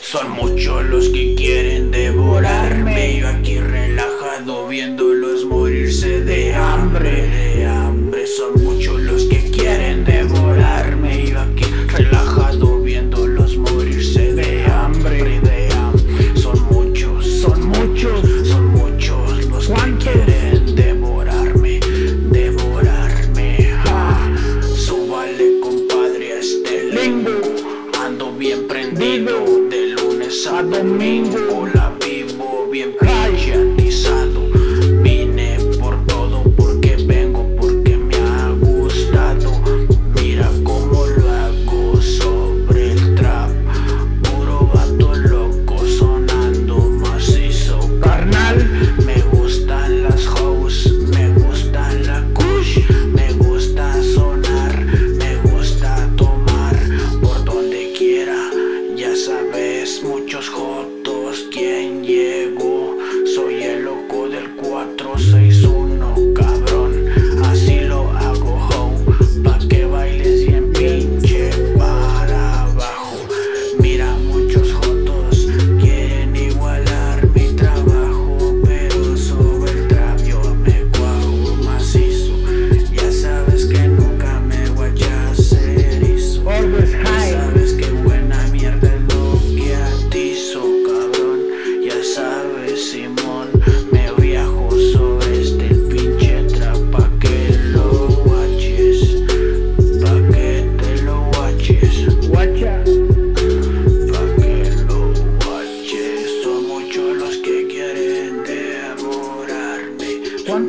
[0.00, 3.18] Son muchos los que quieren devorarme.
[3.18, 7.28] Yo aquí relajado viéndolos morirse de hambre.
[7.28, 9.01] De hambre, son muchos
[30.72, 31.81] domingo.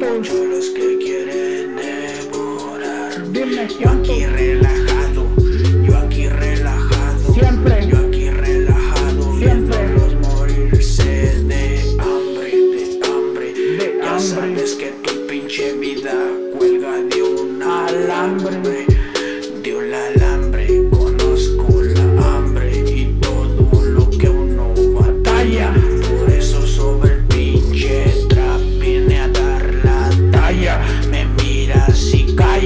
[0.00, 3.30] Son los que quieren devorar.
[3.32, 5.26] Dime yo aquí relajado,
[5.86, 7.34] yo aquí relajado.
[7.34, 7.86] Siempre.
[7.86, 9.38] Yo aquí relajado.
[9.38, 9.76] Siempre.
[9.76, 13.52] Viéndolos morirse de hambre, de hambre.
[13.52, 16.14] De ya sabes que tu pinche vida
[16.56, 18.89] cuelga de un alambre.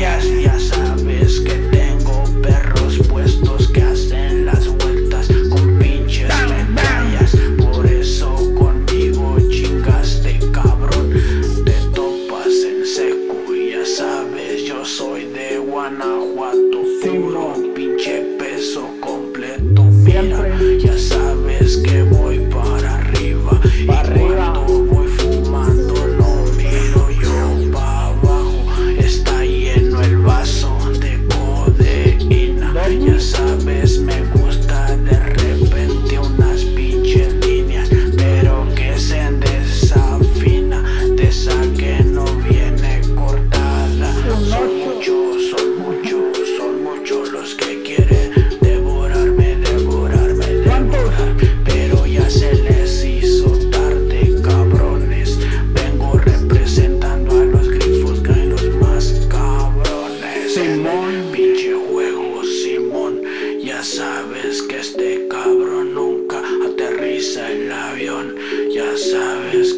[0.00, 0.29] Yes.
[63.80, 68.36] Ya sabes que este cabrón nunca aterriza el avión.
[68.74, 69.69] Ya sabes.